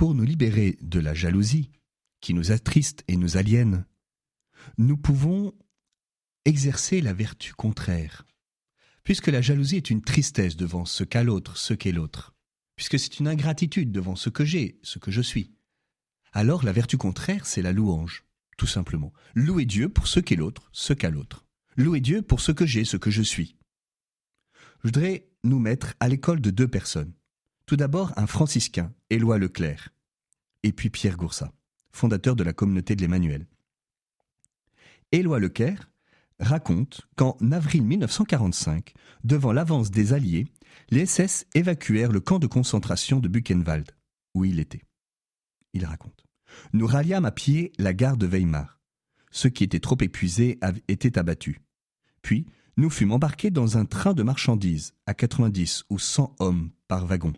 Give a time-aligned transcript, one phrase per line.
[0.00, 1.72] Pour nous libérer de la jalousie,
[2.22, 3.84] qui nous attriste et nous aliène,
[4.78, 5.52] nous pouvons
[6.46, 8.26] exercer la vertu contraire,
[9.04, 12.32] puisque la jalousie est une tristesse devant ce qu'a l'autre, ce qu'est l'autre,
[12.76, 15.52] puisque c'est une ingratitude devant ce que j'ai, ce que je suis.
[16.32, 18.24] Alors la vertu contraire, c'est la louange,
[18.56, 19.12] tout simplement.
[19.34, 21.44] Louer Dieu pour ce qu'est l'autre, ce qu'a l'autre.
[21.76, 23.58] Louer Dieu pour ce que j'ai, ce que je suis.
[24.78, 27.12] Je voudrais nous mettre à l'école de deux personnes.
[27.70, 29.90] Tout d'abord un franciscain, Éloi Leclerc,
[30.64, 31.52] et puis Pierre Goursat,
[31.92, 33.46] fondateur de la communauté de l'Emmanuel.
[35.12, 35.88] Éloi Leclerc
[36.40, 40.48] raconte qu'en avril 1945, devant l'avance des Alliés,
[40.90, 43.92] les SS évacuèrent le camp de concentration de Buchenwald,
[44.34, 44.82] où il était.
[45.72, 46.26] Il raconte.
[46.72, 48.80] Nous ralliâmes à pied la gare de Weimar.
[49.30, 51.60] Ceux qui étaient trop épuisés étaient abattus.
[52.20, 52.46] Puis,
[52.76, 57.32] nous fûmes embarqués dans un train de marchandises à 90 ou 100 hommes par wagon.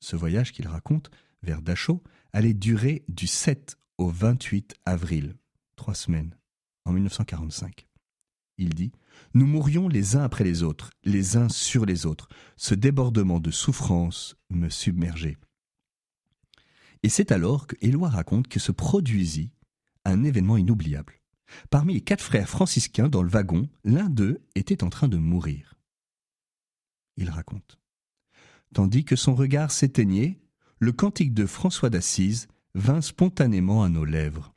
[0.00, 1.10] Ce voyage qu'il raconte
[1.42, 5.36] vers Dachau allait durer du 7 au 28 avril,
[5.76, 6.36] trois semaines,
[6.84, 7.86] en 1945.
[8.58, 8.92] Il dit
[9.34, 12.28] Nous mourions les uns après les autres, les uns sur les autres.
[12.56, 15.38] Ce débordement de souffrance me submergeait.
[17.02, 19.52] Et c'est alors que Éloi raconte que se produisit
[20.04, 21.20] un événement inoubliable.
[21.70, 25.74] Parmi les quatre frères franciscains dans le wagon, l'un d'eux était en train de mourir.
[27.16, 27.78] Il raconte.
[28.74, 30.38] Tandis que son regard s'éteignait,
[30.78, 34.54] le cantique de François d'Assise vint spontanément à nos lèvres.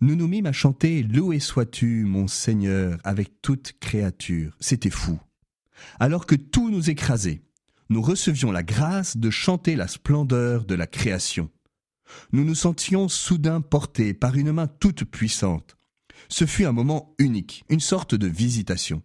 [0.00, 4.56] Nous nous mîmes à chanter Loué sois-tu, mon Seigneur, avec toute créature.
[4.60, 5.20] C'était fou.
[5.98, 7.42] Alors que tout nous écrasait,
[7.88, 11.50] nous recevions la grâce de chanter la splendeur de la création.
[12.32, 15.76] Nous nous sentions soudain portés par une main toute puissante.
[16.28, 19.02] Ce fut un moment unique, une sorte de visitation.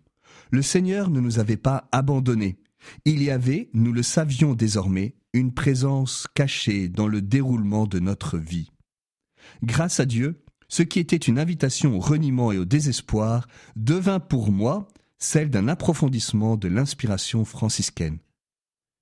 [0.52, 2.58] Le Seigneur ne nous avait pas abandonnés.
[3.06, 8.38] Il y avait, nous le savions désormais, une présence cachée dans le déroulement de notre
[8.38, 8.72] vie.
[9.64, 14.52] Grâce à Dieu, ce qui était une invitation au reniement et au désespoir devint pour
[14.52, 14.88] moi
[15.18, 18.20] celle d'un approfondissement de l'inspiration franciscaine,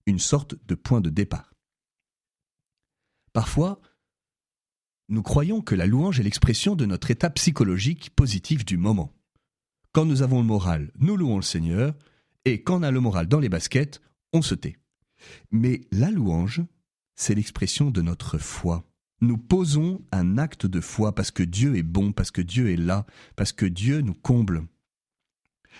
[0.05, 1.53] une sorte de point de départ.
[3.31, 3.81] Parfois,
[5.09, 9.13] nous croyons que la louange est l'expression de notre état psychologique positif du moment.
[9.91, 11.93] Quand nous avons le moral, nous louons le Seigneur,
[12.45, 14.01] et quand on a le moral dans les baskets,
[14.33, 14.77] on se tait.
[15.51, 16.61] Mais la louange,
[17.15, 18.83] c'est l'expression de notre foi.
[19.21, 22.77] Nous posons un acte de foi parce que Dieu est bon, parce que Dieu est
[22.77, 23.05] là,
[23.35, 24.65] parce que Dieu nous comble.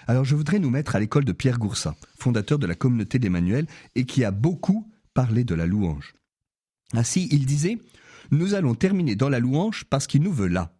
[0.07, 3.67] Alors je voudrais nous mettre à l'école de Pierre Goursat, fondateur de la communauté d'Emmanuel,
[3.95, 6.15] et qui a beaucoup parlé de la louange.
[6.93, 7.79] Ainsi, il disait
[8.31, 10.73] nous allons terminer dans la louange parce qu'il nous veut là.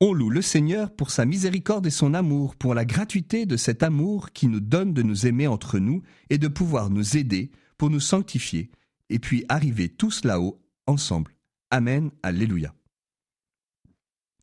[0.00, 3.82] On loue le Seigneur pour sa miséricorde et son amour, pour la gratuité de cet
[3.82, 7.90] amour qui nous donne de nous aimer entre nous et de pouvoir nous aider pour
[7.90, 8.70] nous sanctifier,
[9.08, 11.34] et puis arriver tous là-haut, ensemble.
[11.70, 12.74] Amen, Alléluia.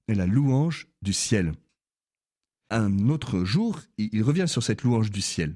[0.08, 1.54] La louange du ciel.
[2.70, 5.56] Un autre jour, il revient sur cette louange du ciel.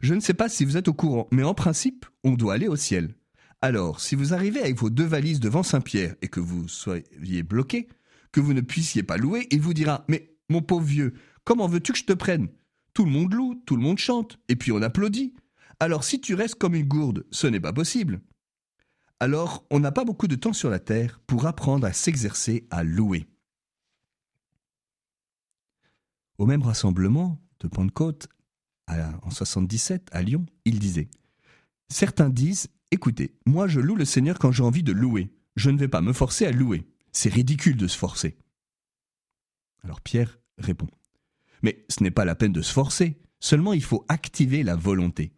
[0.00, 2.68] Je ne sais pas si vous êtes au courant, mais en principe, on doit aller
[2.68, 3.14] au ciel.
[3.60, 7.88] Alors, si vous arrivez avec vos deux valises devant Saint-Pierre et que vous soyez bloqué,
[8.32, 11.92] que vous ne puissiez pas louer, il vous dira Mais mon pauvre vieux, comment veux-tu
[11.92, 12.48] que je te prenne?
[12.94, 15.34] Tout le monde loue, tout le monde chante, et puis on applaudit.
[15.80, 18.20] Alors si tu restes comme une gourde, ce n'est pas possible.
[19.20, 22.82] Alors, on n'a pas beaucoup de temps sur la terre pour apprendre à s'exercer à
[22.82, 23.28] louer.
[26.38, 28.26] Au même rassemblement de Pentecôte,
[28.88, 31.08] en 77, à Lyon, il disait
[31.88, 35.32] Certains disent Écoutez, moi je loue le Seigneur quand j'ai envie de louer.
[35.54, 36.84] Je ne vais pas me forcer à louer.
[37.12, 38.36] C'est ridicule de se forcer.
[39.84, 40.88] Alors Pierre répond.
[41.62, 45.32] Mais ce n'est pas la peine de se forcer, seulement il faut activer la volonté.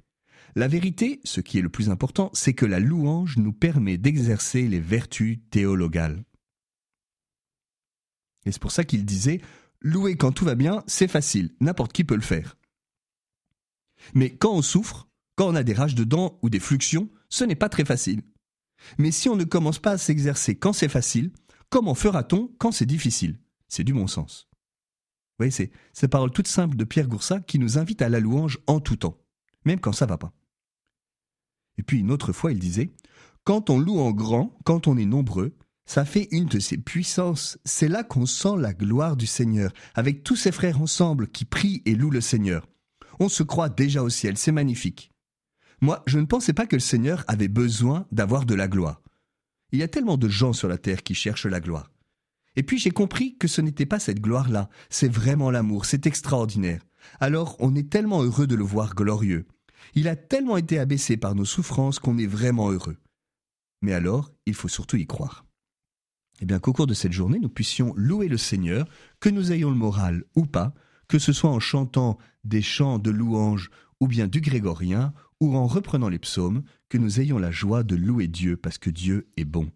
[0.56, 4.68] La vérité, ce qui est le plus important, c'est que la louange nous permet d'exercer
[4.68, 6.24] les vertus théologales.
[8.46, 9.40] Et c'est pour ça qu'il disait,
[9.80, 12.56] louer quand tout va bien, c'est facile, n'importe qui peut le faire.
[14.14, 17.42] Mais quand on souffre, quand on a des rages de dents ou des fluxions, ce
[17.42, 18.22] n'est pas très facile.
[18.98, 21.32] Mais si on ne commence pas à s'exercer quand c'est facile,
[21.70, 23.38] comment fera-t-on quand c'est difficile?
[23.68, 24.48] C'est du bon sens.
[24.52, 28.20] Vous voyez, c'est cette parole toute simple de Pierre Goursat qui nous invite à la
[28.20, 29.18] louange en tout temps,
[29.64, 30.32] même quand ça va pas.
[31.76, 32.94] Et puis une autre fois, il disait
[33.42, 35.56] Quand on loue en grand, quand on est nombreux,
[35.86, 37.58] ça fait une de ses puissances.
[37.64, 41.82] C'est là qu'on sent la gloire du Seigneur, avec tous ses frères ensemble qui prient
[41.84, 42.68] et louent le Seigneur.
[43.20, 45.10] On se croit déjà au ciel, c'est magnifique.
[45.80, 49.02] Moi, je ne pensais pas que le Seigneur avait besoin d'avoir de la gloire.
[49.74, 51.90] Il y a tellement de gens sur la terre qui cherchent la gloire.
[52.54, 56.80] Et puis j'ai compris que ce n'était pas cette gloire-là, c'est vraiment l'amour, c'est extraordinaire.
[57.18, 59.46] Alors on est tellement heureux de le voir glorieux.
[59.96, 62.98] Il a tellement été abaissé par nos souffrances qu'on est vraiment heureux.
[63.82, 65.44] Mais alors, il faut surtout y croire.
[66.40, 68.86] Eh bien qu'au cours de cette journée, nous puissions louer le Seigneur,
[69.18, 70.72] que nous ayons le moral ou pas,
[71.08, 75.66] que ce soit en chantant des chants de louange ou bien du grégorien, ou en
[75.66, 79.44] reprenant les psaumes, que nous ayons la joie de louer Dieu parce que Dieu est
[79.44, 79.70] bon.